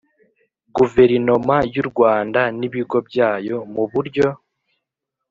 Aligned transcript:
Guverinoma 0.75 1.55
y 1.73 1.75
u 1.81 1.85
Rwanda 1.89 2.41
n 2.59 2.61
ibigo 2.67 2.97
byayo 3.07 3.57
mu 3.73 3.83
buryo 3.91 4.27